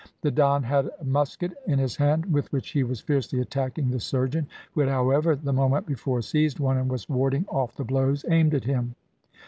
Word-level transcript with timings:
The 0.21 0.31
Don 0.31 0.63
had 0.63 0.89
a 0.99 1.03
musket 1.03 1.51
in 1.67 1.77
his 1.77 1.95
hand 1.97 2.33
with 2.33 2.51
which 2.51 2.69
he 2.71 2.81
was 2.81 3.01
fiercely 3.01 3.39
attacking 3.39 3.91
the 3.91 3.99
surgeon, 3.99 4.47
who 4.71 4.81
had, 4.81 4.89
however, 4.89 5.35
the 5.35 5.53
moment 5.53 5.85
before 5.85 6.23
seized 6.23 6.59
one, 6.59 6.77
and 6.77 6.89
was 6.89 7.07
warding 7.07 7.45
off 7.49 7.75
the 7.77 7.83
blows 7.83 8.25
aimed 8.27 8.55
at 8.55 8.63
him. 8.63 8.95